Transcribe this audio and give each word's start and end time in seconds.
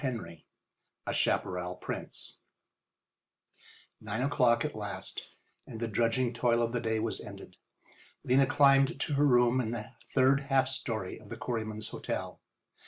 XVIII 0.03 0.47
A 1.05 1.13
CHAPARRAL 1.13 1.75
PRINCE 1.75 2.39
Nine 4.01 4.23
o'clock 4.23 4.65
at 4.65 4.73
last, 4.75 5.29
and 5.67 5.79
the 5.79 5.87
drudging 5.87 6.33
toil 6.33 6.63
of 6.63 6.71
the 6.71 6.81
day 6.81 6.99
was 6.99 7.21
ended. 7.21 7.57
Lena 8.23 8.47
climbed 8.47 8.99
to 8.99 9.13
her 9.13 9.27
room 9.27 9.61
in 9.61 9.69
the 9.69 9.91
third 10.07 10.39
half 10.49 10.67
story 10.67 11.19
of 11.19 11.29
the 11.29 11.37
Quarrymen's 11.37 11.89
Hotel. 11.89 12.39